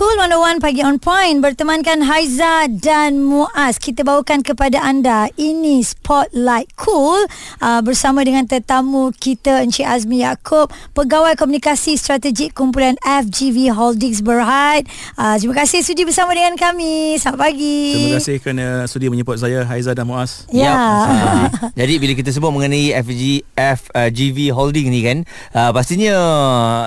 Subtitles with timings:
[0.00, 3.76] Cool 101 pagi on point bertemankan Haiza dan Muaz.
[3.76, 7.28] Kita bawakan kepada anda ini Spotlight Cool
[7.60, 14.88] uh, bersama dengan tetamu kita Encik Azmi Yaakob, Pegawai Komunikasi Strategik Kumpulan FGV Holdings Berhad.
[15.20, 17.20] Uh, terima kasih sudi bersama dengan kami.
[17.20, 17.92] Selamat pagi.
[17.92, 20.48] Terima kasih kerana sudi menyebut saya Haiza dan Muaz.
[20.48, 20.72] Ya.
[20.72, 21.44] Uh,
[21.76, 26.16] jadi bila kita sebut mengenai FG FGV Holding ni kan, uh, pastinya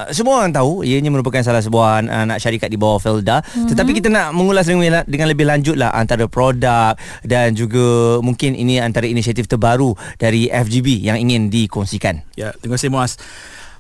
[0.10, 3.44] semua orang tahu ianya merupakan salah sebuah anak syarikat di bawah Felda.
[3.44, 3.68] Mm-hmm.
[3.76, 6.96] tetapi kita nak mengulas dengan, dengan lebih lanjut lah antara produk
[7.28, 12.24] dan juga mungkin ini antara inisiatif terbaru dari FGB yang ingin dikongsikan.
[12.40, 13.20] Ya terima kasih Muaz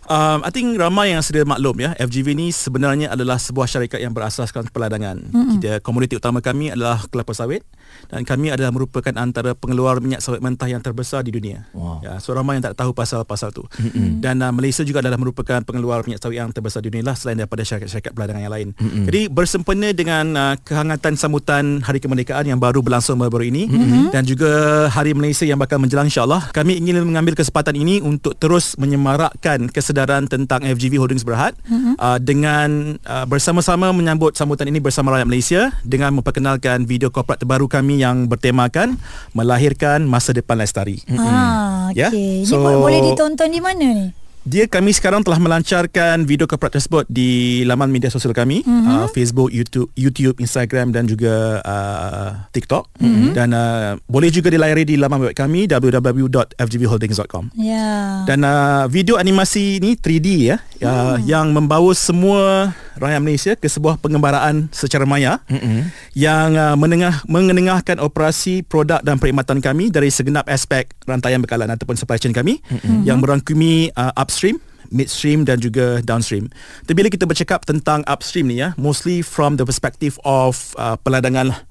[0.07, 4.11] Um, I think ramai yang sedia maklum ya FGV ni sebenarnya adalah sebuah syarikat yang
[4.11, 5.15] berasaskan peladangan.
[5.31, 5.51] Mm-hmm.
[5.59, 7.63] Kita komoditi utama kami adalah kelapa sawit
[8.11, 11.65] dan kami adalah merupakan antara pengeluar minyak sawit mentah yang terbesar di dunia.
[11.71, 12.03] Wow.
[12.03, 13.63] Ya, so ramai yang tak tahu pasal-pasal tu.
[13.63, 14.19] Mm-hmm.
[14.19, 17.39] Dan uh, Malaysia juga adalah merupakan pengeluar minyak sawit yang terbesar di dunia lah selain
[17.39, 18.67] daripada syarikat-syarikat peladangan yang lain.
[18.75, 19.05] Mm-hmm.
[19.07, 24.03] Jadi bersempena dengan uh, kehangatan sambutan Hari Kemerdekaan yang baru berlangsung baru-baru ini mm-hmm.
[24.11, 24.51] dan juga
[24.91, 29.92] Hari Malaysia yang bakal menjelang insya-Allah, kami ingin mengambil kesempatan ini untuk terus menyemarakkan kesedaran
[29.93, 32.01] kesedaran tentang FGV Holdings Berhad mm-hmm.
[32.01, 37.69] uh, dengan uh, bersama-sama menyambut sambutan ini bersama rakyat Malaysia dengan memperkenalkan video korporat terbaru
[37.69, 38.97] kami yang bertemakan
[39.37, 40.97] melahirkan masa depan lestari.
[41.05, 41.29] Mm-hmm.
[41.29, 42.41] Ah, okay.
[42.41, 42.49] Ya?
[42.49, 44.22] So, ini boleh ditonton di mana ni?
[44.43, 48.91] Dia kami sekarang telah melancarkan video korporat tersebut di laman media sosial kami mm-hmm.
[48.91, 53.31] uh, Facebook, YouTube, YouTube, Instagram dan juga uh, TikTok mm-hmm.
[53.31, 57.55] dan uh, boleh juga dilayari di laman web kami www.fgbholdings.com.
[57.55, 58.27] Yeah.
[58.27, 63.97] Dan uh, video animasi ni 3D ya uh, yang membawa semua rakyat Malaysia ke sebuah
[63.97, 65.81] pengembaraan secara maya mm-hmm.
[66.13, 71.97] yang uh, menengah mengenengahkan operasi produk dan perkhidmatan kami dari segenap aspek rantaian bekalan ataupun
[71.97, 73.07] supply chain kami mm-hmm.
[73.07, 74.57] yang merangkumi uh, upstream
[74.93, 76.49] midstream dan juga downstream.
[76.85, 81.53] Tapi bila kita bercakap tentang upstream ni ya, mostly from the perspective of uh, peladangan
[81.53, 81.61] lah.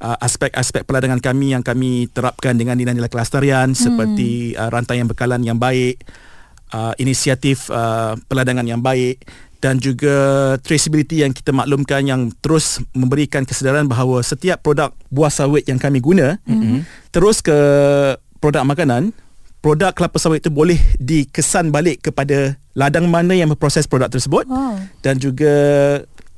[0.00, 3.76] Uh, aspek-aspek peladangan kami yang kami terapkan dengan nilai-nilai kelestarian hmm.
[3.76, 6.00] seperti uh, rantaian bekalan yang baik,
[6.72, 9.20] uh, inisiatif uh, peladangan yang baik
[9.60, 15.68] dan juga traceability yang kita maklumkan yang terus memberikan kesedaran bahawa setiap produk buah sawit
[15.68, 17.12] yang kami guna mm-hmm.
[17.12, 17.52] terus ke
[18.40, 19.12] produk makanan
[19.60, 24.76] produk kelapa sawit itu boleh dikesan balik kepada ladang mana yang memproses produk tersebut wow.
[25.04, 25.52] dan juga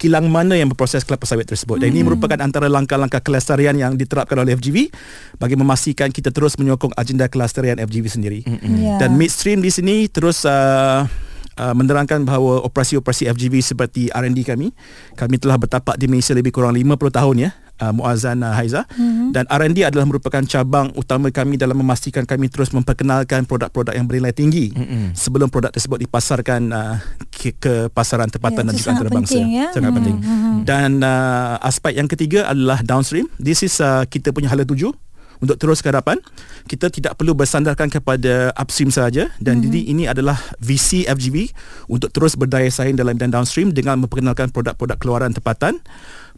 [0.02, 1.78] kilang mana yang berproses kelapa sawit tersebut.
[1.78, 1.94] Dan hmm.
[1.94, 4.90] ini merupakan antara langkah-langkah kelestarian yang diterapkan oleh FGV
[5.38, 8.40] bagi memastikan kita terus menyokong agenda kelestarian FGV sendiri.
[8.42, 8.58] Hmm.
[8.82, 8.98] Yeah.
[8.98, 11.06] Dan midstream di sini terus uh,
[11.54, 14.74] uh, menerangkan bahawa operasi-operasi FGV seperti R&D kami
[15.14, 17.50] kami telah bertapak di Malaysia lebih kurang 50 tahun ya
[17.82, 19.34] uh, Muazzan uh, Haiza mm-hmm.
[19.34, 24.30] dan R&D adalah merupakan cabang utama kami dalam memastikan kami terus memperkenalkan produk-produk yang bernilai
[24.30, 25.18] tinggi mm-hmm.
[25.18, 26.96] sebelum produk tersebut dipasarkan uh,
[27.34, 29.74] ke, ke pasaran tempatan yeah, dan juga antarabangsa ya?
[29.74, 29.96] sangat mm-hmm.
[29.98, 30.16] penting
[30.62, 34.94] dan uh, aspek yang ketiga adalah downstream this is uh, kita punya hala tuju
[35.42, 36.22] untuk terus ke hadapan
[36.70, 39.66] kita tidak perlu bersandarkan kepada upstream saja dan mm-hmm.
[39.66, 41.50] jadi ini adalah visi FGB
[41.90, 45.82] untuk terus berdaya saing dalam bidang downstream dengan memperkenalkan produk-produk keluaran tempatan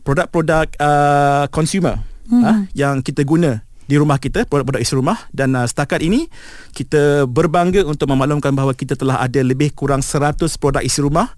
[0.05, 1.99] produk-produk uh, consumer
[2.29, 2.45] mm-hmm.
[2.45, 5.19] uh, yang kita guna di rumah kita produk-produk isi rumah.
[5.33, 6.29] Dan uh, setakat ini
[6.77, 11.33] kita berbangga untuk memaklumkan bahawa kita telah ada lebih kurang 100 produk isi rumah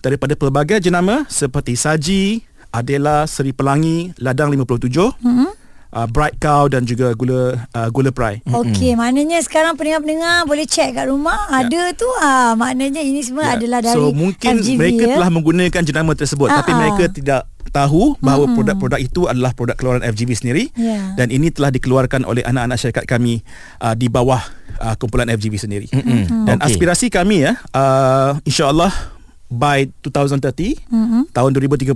[0.00, 4.90] daripada pelbagai jenama seperti Saji, Adela, Seri Pelangi, Ladang 57
[5.22, 5.55] mm-hmm
[5.96, 8.44] uh, bright cow dan juga gula uh, gula prai.
[8.44, 9.00] Okey, mm-hmm.
[9.00, 11.60] maknanya sekarang pendengar-pendengar boleh check kat rumah yeah.
[11.64, 13.56] ada tu ah maknanya ini semua yeah.
[13.56, 15.16] adalah dari So mungkin FGV, mereka ya?
[15.16, 16.60] telah menggunakan jenama tersebut uh-huh.
[16.60, 16.78] tapi ah.
[16.84, 17.42] mereka tidak
[17.72, 18.56] tahu bahawa mm-hmm.
[18.56, 21.16] produk-produk itu adalah produk keluaran FGV sendiri yeah.
[21.16, 23.40] dan ini telah dikeluarkan oleh anak-anak syarikat kami
[23.80, 24.40] uh, di bawah
[24.80, 25.88] uh, kumpulan FGV sendiri.
[25.90, 26.46] Mm-hmm.
[26.46, 26.72] Dan okay.
[26.72, 28.92] aspirasi kami ya uh, insya-Allah
[29.46, 31.22] by 2030 mm-hmm.
[31.30, 31.94] tahun 2030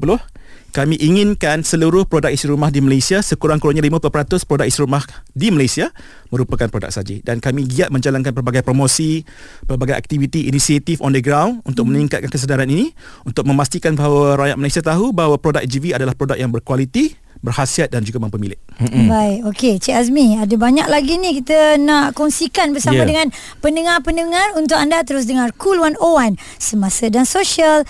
[0.70, 5.02] kami inginkan seluruh produk isi rumah di Malaysia sekurang-kurangnya 50% produk isi rumah
[5.34, 5.90] di Malaysia
[6.30, 9.26] merupakan produk saji dan kami giat menjalankan pelbagai promosi,
[9.66, 11.92] pelbagai aktiviti inisiatif on the ground untuk hmm.
[11.94, 12.94] meningkatkan kesedaran ini
[13.26, 18.04] untuk memastikan bahawa rakyat Malaysia tahu bahawa produk GV adalah produk yang berkualiti berhasiat dan
[18.04, 18.60] juga mampu milik.
[18.76, 19.06] Mm-hmm.
[19.08, 23.08] Baik, okey Cik Azmi, ada banyak lagi ni kita nak kongsikan bersama yeah.
[23.08, 23.26] dengan
[23.64, 27.88] pendengar-pendengar untuk anda terus dengar Cool 101 semasa dan sosial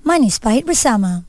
[0.00, 1.28] #manis bersama.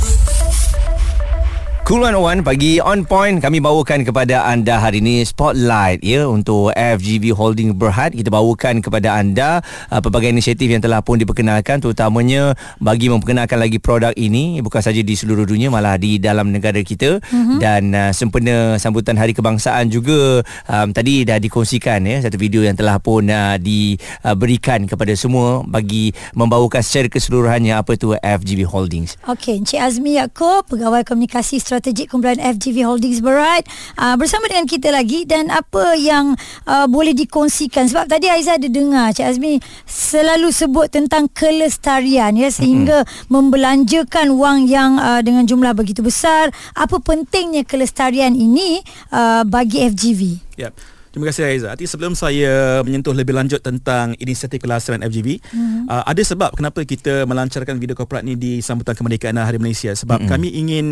[1.81, 7.33] Cool 101 pagi on point kami bawakan kepada anda hari ini spotlight ya untuk FGV
[7.33, 13.09] Holding Berhad kita bawakan kepada anda uh, pelbagai inisiatif yang telah pun diperkenalkan terutamanya bagi
[13.09, 17.57] memperkenalkan lagi produk ini bukan saja di seluruh dunia malah di dalam negara kita mm-hmm.
[17.57, 22.77] dan uh, sempena sambutan hari kebangsaan juga um, tadi dah dikongsikan ya satu video yang
[22.77, 29.17] telah pun uh, diberikan kepada semua bagi membawakan secara keseluruhannya apa tu FGV Holdings.
[29.25, 33.63] Okey, Encik Azmi Yaakob, pegawai komunikasi strategik kumpulan FGV Holdings Berat
[33.95, 36.35] uh, bersama dengan kita lagi dan apa yang
[36.67, 42.51] uh, boleh dikongsikan sebab tadi Aizah ada dengar Cik Azmi selalu sebut tentang kelestarian ya
[42.51, 43.31] sehingga mm-hmm.
[43.31, 48.83] membelanjakan wang yang uh, dengan jumlah begitu besar apa pentingnya kelestarian ini
[49.15, 50.69] uh, bagi FGV Ya.
[51.11, 51.67] Terima kasih Aiza.
[51.75, 55.91] Nanti sebelum saya menyentuh lebih lanjut tentang inisiatif kelestarian FGV, mm-hmm.
[55.91, 60.23] uh, ada sebab kenapa kita melancarkan video korporat ni di sambutan kemerdekaan Hari Malaysia sebab
[60.23, 60.31] mm-hmm.
[60.31, 60.85] kami ingin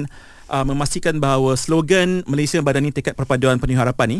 [0.50, 4.19] uh, memastikan bahawa slogan Malaysia Badani Tekad Perpaduan Penuh Harapan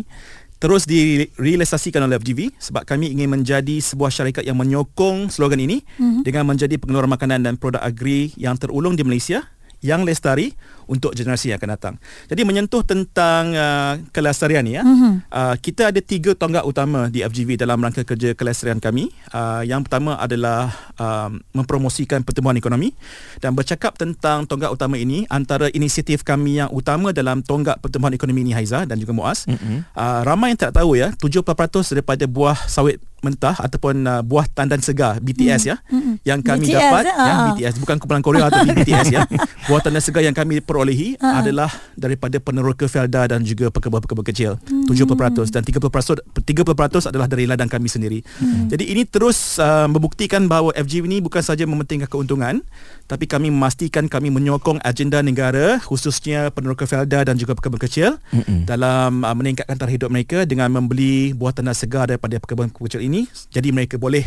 [0.60, 6.22] terus direalisasikan oleh FGV sebab kami ingin menjadi sebuah syarikat yang menyokong slogan ini mm-hmm.
[6.22, 9.48] dengan menjadi pengeluar makanan dan produk agri yang terulung di Malaysia
[9.80, 10.52] yang lestari
[10.90, 11.94] untuk generasi yang akan datang.
[12.26, 14.82] Jadi menyentuh tentang uh, kelestarian ni ya.
[14.82, 15.12] Mm-hmm.
[15.30, 19.14] Uh, kita ada tiga tonggak utama di FGV dalam rangka kerja kelestarian kami.
[19.30, 22.90] Uh, yang pertama adalah uh, mempromosikan pertumbuhan ekonomi
[23.38, 28.42] dan bercakap tentang tonggak utama ini antara inisiatif kami yang utama dalam tonggak pertumbuhan ekonomi
[28.42, 29.46] ini Haiza dan juga Muaz.
[29.46, 29.94] Mm-hmm.
[29.94, 31.46] Uh, ramai yang tak tahu ya, 70%
[31.94, 35.68] daripada buah sawit mentah ataupun uh, buah tandan segar BTS mm.
[35.68, 36.14] ya mm.
[36.24, 37.20] yang kami BTS, dapat uh.
[37.20, 39.22] ya BTS bukan kumpulan Korea atau BTS ya
[39.68, 41.44] buah tandan segar yang kami perolehi uh.
[41.44, 44.88] adalah daripada peneroka Felda dan juga pekebun-pekebun kecil mm.
[44.88, 48.72] 70% dan 30% 30% adalah dari ladang kami sendiri mm.
[48.72, 52.64] jadi ini terus uh, membuktikan bahawa FG ini bukan saja mementingkan keuntungan
[53.04, 58.64] tapi kami memastikan kami menyokong agenda negara khususnya peneroka Felda dan juga pekebun kecil mm
[58.70, 63.26] dalam uh, meningkatkan tarikh hidup mereka dengan membeli buah tandan segar daripada pekebun-pekebun kecil ini
[63.50, 64.24] jadi mereka boleh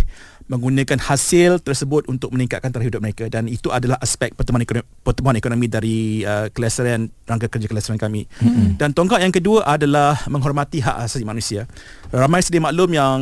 [0.52, 5.38] menggunakan hasil tersebut untuk meningkatkan tarikh hidup mereka dan itu adalah aspek pertumbuhan ekonomi, pertumbuhan
[5.40, 8.80] ekonomi dari uh, kelestarian rangka kerja kelestarian kami mm-hmm.
[8.80, 11.68] dan tonggak yang kedua adalah menghormati hak asasi manusia
[12.10, 13.20] ramai sedia maklum yang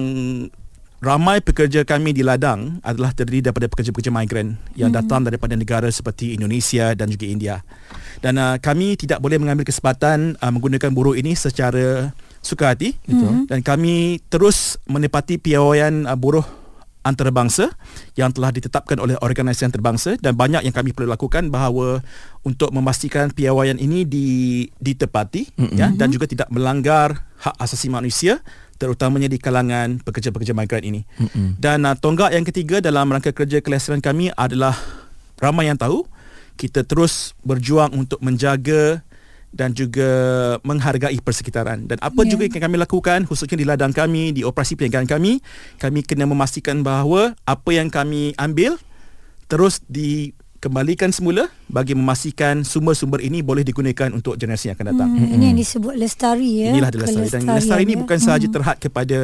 [1.01, 5.01] ramai pekerja kami di ladang adalah terdiri daripada pekerja-pekerja migran yang hmm.
[5.01, 7.55] datang daripada negara seperti Indonesia dan juga India.
[8.21, 12.13] Dan uh, kami tidak boleh mengambil kesempatan uh, menggunakan buruh ini secara
[12.45, 13.49] suka hati hmm.
[13.49, 16.45] dan kami terus menepati piawaian uh, buruh
[17.01, 17.73] antarabangsa
[18.13, 22.05] yang telah ditetapkan oleh organisasi antarabangsa dan banyak yang kami perlu lakukan bahawa
[22.45, 24.27] untuk memastikan piawaian ini di
[24.77, 25.77] ditepati mm-hmm.
[25.77, 28.39] ya dan juga tidak melanggar hak asasi manusia
[28.77, 31.01] terutamanya di kalangan pekerja-pekerja migran ini.
[31.05, 31.47] Mm-hmm.
[31.61, 34.73] Dan uh, tonggak yang ketiga dalam rangka kerja kelestarian kami adalah
[35.37, 36.05] ramai yang tahu
[36.57, 39.01] kita terus berjuang untuk menjaga
[39.51, 40.09] dan juga
[40.63, 42.31] menghargai persekitaran dan apa yeah.
[42.31, 45.43] juga yang kami lakukan khususnya di ladang kami di operasi perniagaan kami
[45.75, 48.79] kami kena memastikan bahawa apa yang kami ambil
[49.51, 50.31] terus di
[50.61, 55.09] kembalikan semula bagi memastikan sumber-sumber ini boleh digunakan untuk generasi yang akan datang.
[55.09, 56.77] Hmm, ini yang disebut lestari ya.
[56.77, 58.01] Inilah lestari dan lestari ini ya.
[58.05, 58.53] bukan sahaja hmm.
[58.53, 59.17] terhad kepada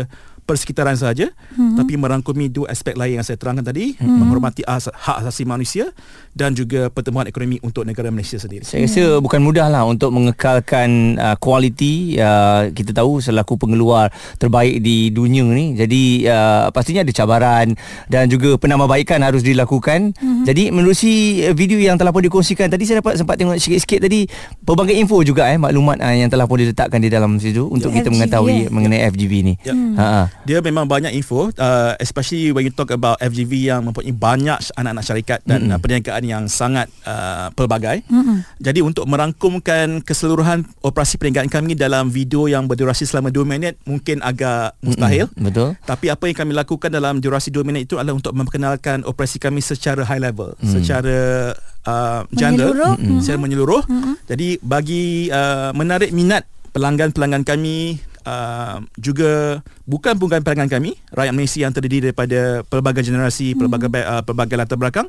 [0.47, 1.27] persekitaran saja
[1.59, 1.75] hmm.
[1.75, 4.07] tapi merangkumi dua aspek lain yang saya terangkan tadi hmm.
[4.07, 5.91] menghormati as- hak asasi manusia
[6.31, 8.63] dan juga pertumbuhan ekonomi untuk negara Malaysia sendiri.
[8.63, 9.19] Saya rasa hmm.
[9.19, 14.07] bukan mudahlah untuk mengekalkan uh, kualiti uh, kita tahu selaku pengeluar
[14.39, 15.75] terbaik di dunia ni.
[15.75, 17.75] Jadi uh, pastinya ada cabaran
[18.07, 20.15] dan juga penambahbaikan harus dilakukan.
[20.15, 20.47] Hmm.
[20.47, 24.29] Jadi menerusi video yang telah pun dikongsikan tadi saya dapat sempat tengok sikit-sikit tadi
[24.63, 27.97] pelbagai info juga eh maklumat uh, yang telah pun diletakkan di dalam situ untuk yeah.
[27.99, 28.71] kita mengetahui yeah.
[28.71, 29.53] mengenai FGV ni.
[29.65, 29.75] Yeah.
[29.75, 29.93] Hmm.
[29.97, 34.55] Ha dia memang banyak info uh, especially when you talk about FGV yang mempunyai banyak
[34.79, 35.81] anak-anak syarikat dan mm-hmm.
[35.83, 38.07] perniagaan yang sangat uh, pelbagai.
[38.07, 38.37] Mm-hmm.
[38.63, 44.23] Jadi untuk merangkumkan keseluruhan operasi perniagaan kami dalam video yang berdurasi selama 2 minit mungkin
[44.23, 45.27] agak mustahil.
[45.35, 45.45] Mm-hmm.
[45.51, 45.69] Betul.
[45.83, 49.59] Tapi apa yang kami lakukan dalam durasi 2 minit itu adalah untuk memperkenalkan operasi kami
[49.59, 50.71] secara high level, mm.
[50.71, 51.51] secara
[51.83, 52.93] uh, general, menyeluruh.
[52.95, 53.19] Mm-hmm.
[53.19, 53.83] secara menyeluruh.
[53.83, 54.13] Mm-hmm.
[54.31, 57.97] Jadi bagi uh, menarik minat pelanggan-pelanggan kami
[58.27, 63.59] uh, juga bukan bukan pelanggan kami rakyat Malaysia yang terdiri daripada pelbagai generasi hmm.
[63.63, 65.07] pelbagai uh, pelbagai latar belakang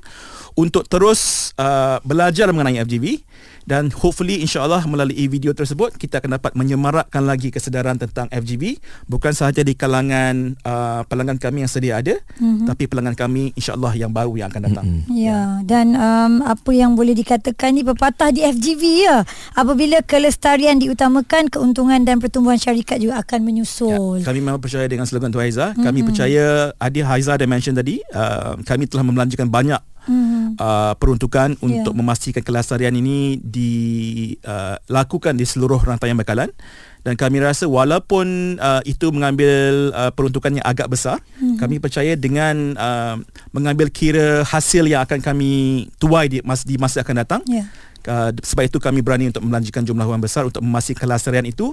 [0.54, 3.26] untuk terus uh, belajar mengenai FGV
[3.68, 9.36] dan hopefully insyaallah melalui video tersebut kita akan dapat menyemarakkan lagi kesedaran tentang FGV bukan
[9.36, 12.64] sahaja di kalangan uh, pelanggan kami yang sedia ada mm-hmm.
[12.64, 14.86] tapi pelanggan kami insyaallah yang baru yang akan datang.
[14.88, 15.12] Mm-hmm.
[15.12, 19.16] Ya dan um, apa yang boleh dikatakan ni pepatah di FGV ya
[19.52, 24.24] apabila kelestarian diutamakan keuntungan dan pertumbuhan syarikat juga akan menyusul.
[24.24, 25.76] Ya, kami memang percaya dengan slogan tu Haiza.
[25.76, 26.08] Kami mm-hmm.
[26.08, 30.56] percaya Adi Haiza dah mention tadi uh, kami telah membelanjakan banyak Mhm.
[30.56, 33.36] uh, peruntukan untuk memastikan kelestarian ini
[34.42, 36.48] dilakukan di seluruh rantaian bekalan
[37.04, 41.56] dan kami rasa walaupun uh, itu mengambil uh, peruntukan yang agak besar Mhm.
[41.56, 43.16] kami percaya dengan uh,
[43.52, 47.68] mengambil kira hasil yang akan kami tuai di masa, di masa akan datang Ya.
[48.08, 51.72] uh, sebab itu kami berani untuk membelanjakan jumlah wang besar untuk memastikan kelestarian itu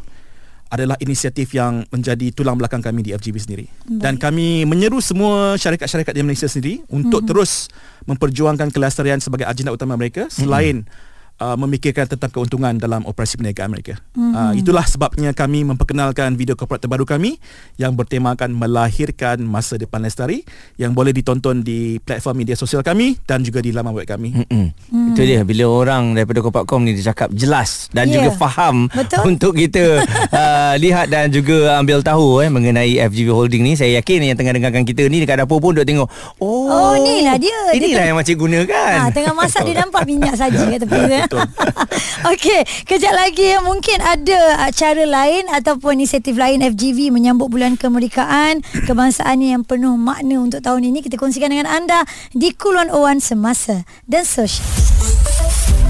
[0.75, 3.65] adalah inisiatif yang menjadi tulang belakang kami di FGB sendiri.
[3.65, 4.01] Baik.
[4.03, 7.29] Dan kami menyeru semua syarikat-syarikat di Malaysia sendiri untuk mm-hmm.
[7.31, 7.71] terus
[8.05, 11.13] memperjuangkan kelestarian sebagai agenda utama mereka selain mm-hmm.
[11.35, 13.99] Uh, memikirkan tentang keuntungan dalam operasi perniagaan mereka.
[14.15, 14.31] Mm-hmm.
[14.31, 17.35] Uh, itulah sebabnya kami memperkenalkan video korporat terbaru kami
[17.75, 20.47] yang bertemakan melahirkan masa depan lestari
[20.79, 24.31] yang boleh ditonton di platform media sosial kami dan juga di laman web kami.
[24.31, 24.65] Mm-mm.
[24.87, 25.11] Hmm.
[25.11, 28.15] Itu dia bila orang daripada Kopakcom ni dia cakap jelas dan yeah.
[28.15, 29.23] juga faham Betul.
[29.35, 30.07] untuk kita
[30.39, 34.55] uh, lihat dan juga ambil tahu eh mengenai FGV Holding ni saya yakin yang tengah
[34.55, 36.07] dengarkan kita ni dekat dapur pun duk tengok
[36.39, 37.59] oh Oh, inilah dia.
[37.71, 40.95] Dia inilah teng- yang makcik gunakan Ha, tengah masak dia nampak minyak saja kat tepi
[40.95, 41.24] tu.
[41.31, 41.47] Ya.
[42.33, 48.61] Okey, kejap lagi ya, mungkin ada cara lain ataupun inisiatif lain FGV menyambut bulan kemerdekaan
[48.85, 52.05] kebangsaan yang penuh makna untuk tahun ini kita kongsikan dengan anda
[52.35, 54.65] di Kulon Owan semasa dan sosial.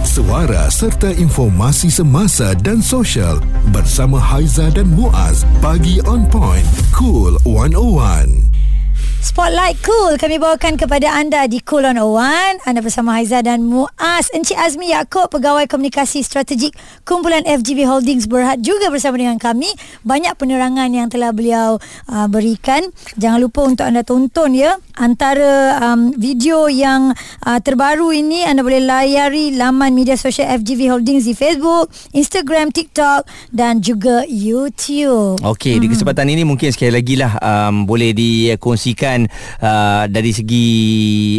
[0.05, 3.43] Suara serta informasi semasa dan sosial
[3.75, 6.63] bersama Haiza dan Muaz bagi on point
[6.95, 8.54] cool 101.
[9.25, 12.61] Spotlight Cool kami bawakan kepada anda di Kulon Owan.
[12.61, 14.29] Anda bersama Haiza dan Muaz.
[14.29, 16.77] Encik Azmi Yaakob, Pegawai Komunikasi Strategik
[17.09, 19.65] Kumpulan FGB Holdings berhad juga bersama dengan kami.
[20.05, 22.85] Banyak penerangan yang telah beliau uh, berikan.
[23.17, 24.77] Jangan lupa untuk anda tonton ya.
[24.93, 27.09] Antara um, video yang
[27.49, 33.25] uh, terbaru ini anda boleh layari laman media sosial FGV Holdings di Facebook, Instagram, TikTok
[33.49, 35.41] dan juga YouTube.
[35.41, 39.14] Okey, di kesempatan ini mungkin sekali lagi lah um, boleh dikongsikan
[39.63, 40.67] uh, dari segi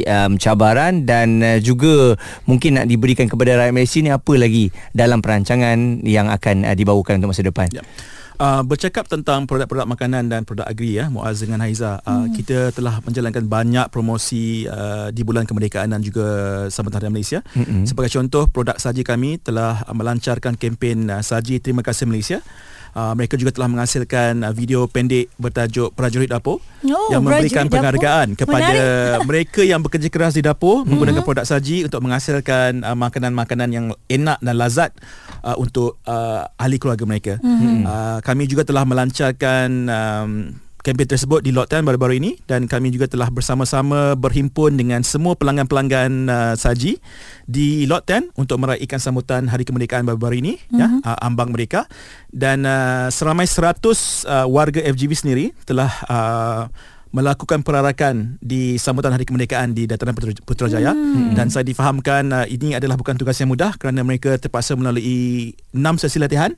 [0.08, 2.16] um, cabaran dan uh, juga
[2.48, 7.20] mungkin nak diberikan kepada rakyat Malaysia ni apa lagi dalam perancangan yang akan uh, dibawakan
[7.20, 7.68] untuk masa depan.
[7.68, 7.84] Ya.
[8.36, 12.36] Uh, bercakap tentang produk-produk makanan dan produk agri ya Muaz dengan Haiza uh, hmm.
[12.36, 16.26] kita telah menjalankan banyak promosi uh, di bulan kemerdekaan dan juga
[16.68, 17.88] Sambutan Hari Malaysia hmm.
[17.88, 22.44] sebagai contoh produk saji kami telah melancarkan kempen uh, saji terima kasih Malaysia
[22.96, 28.32] Uh, mereka juga telah menghasilkan uh, video pendek bertajuk Prajurit Dapur Oh, yang memberikan penghargaan
[28.32, 28.40] Dapur.
[28.48, 29.26] kepada Menarik.
[29.28, 30.88] mereka yang bekerja keras di dapur mm-hmm.
[30.88, 34.96] menggunakan produk saji untuk menghasilkan uh, makanan-makanan yang enak dan lazat
[35.44, 37.34] uh, untuk uh, ahli keluarga mereka.
[37.44, 37.84] Mm-hmm.
[37.84, 40.30] Uh, kami juga telah melancarkan um,
[40.86, 45.34] kempen tersebut di Lot 10 baru-baru ini dan kami juga telah bersama-sama berhimpun dengan semua
[45.34, 47.02] pelanggan-pelanggan uh, saji
[47.42, 50.78] di Lot 10 untuk meraihkan sambutan Hari Kemerdekaan baru-baru ini mm-hmm.
[50.78, 51.90] ya uh, ambang mereka
[52.30, 56.70] dan uh, seramai 100 uh, warga FGB sendiri telah uh,
[57.16, 61.32] melakukan perarakan di sambutan Hari Kemerdekaan di Dataran Putra- Putrajaya hmm.
[61.32, 66.02] dan saya difahamkan uh, ini adalah bukan tugas yang mudah kerana mereka terpaksa melalui 6
[66.02, 66.52] sesi latihan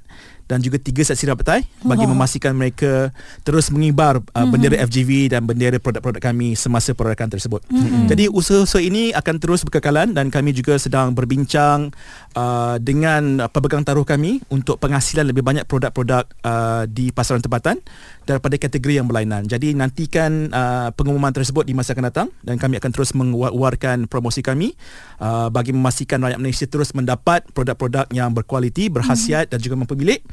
[0.49, 2.13] dan juga 3 sesi rapetai bagi Wah.
[2.17, 3.13] memastikan mereka
[3.45, 7.61] terus mengibar uh, bendera FGV dan bendera produk-produk kami semasa perarakan tersebut.
[7.69, 8.09] Hmm.
[8.09, 11.93] Jadi usaha-usaha ini akan terus berkekalan dan kami juga sedang berbincang
[12.33, 17.79] uh, dengan pemegang taruh kami untuk penghasilan lebih banyak produk-produk uh, di pasaran tempatan
[18.25, 19.45] daripada kategori yang berlainan.
[19.45, 24.41] Jadi nantikan uh, pengumuman tersebut di masa akan datang dan kami akan terus mengeluarkan promosi
[24.41, 24.73] kami
[25.21, 30.25] uh, bagi memastikan rakyat Malaysia terus mendapat produk-produk yang berkualiti, berhasiat dan juga mampu milik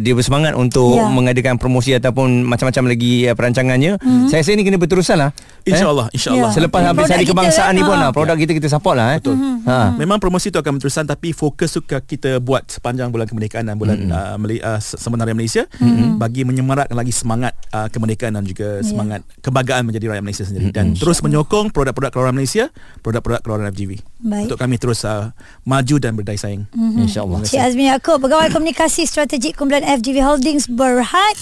[0.00, 1.12] dia bersemangat untuk Ya.
[1.12, 4.00] mengadakan promosi ataupun macam-macam lagi uh, perancangannya.
[4.00, 4.28] Mm-hmm.
[4.32, 5.30] Saya rasa ni kena berterusan lah.
[5.64, 6.56] InsyaAllah InsyaAllah Ya.
[6.56, 7.76] Selepas habis hari kita, kebangsaan eh?
[7.76, 8.02] ni pun Ha.
[8.02, 9.20] lah produk kita kita support lah eh.
[9.20, 9.36] Betul.
[9.64, 9.92] Ha.
[9.94, 13.76] Memang promosi tu akan berterusan tapi fokus tu ke- kita buat sepanjang bulan kemerdekaan dan
[13.76, 14.12] bulan mm-hmm.
[14.14, 16.16] uh, Mali, uh, sementara Malaysia mm-hmm.
[16.16, 20.94] bagi menyemarakkan lagi semangat uh, kemerdekaan dan juga semangat kebanggaan menjadi rakyat Malaysia sendiri mm-hmm.
[20.94, 22.68] dan terus menyokong produk-produk keluaran Malaysia,
[23.00, 24.13] produk-produk keluaran FGV.
[24.22, 24.50] Baik.
[24.50, 25.34] Untuk kami terus uh,
[25.66, 26.64] maju dan berdaya saing.
[26.70, 27.02] Mm-hmm.
[27.06, 27.38] InsyaAllah.
[27.44, 31.36] Cik Azmi Yaakob, Pegawai Komunikasi Strategik Kumpulan FGV Holdings Berhad.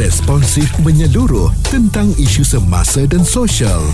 [0.00, 3.84] Responsif menyeluruh tentang isu semasa dan sosial.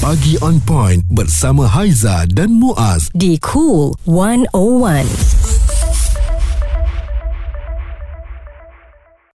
[0.00, 3.12] Pagi on point bersama Haiza dan Muaz.
[3.12, 5.33] Di Cool 101.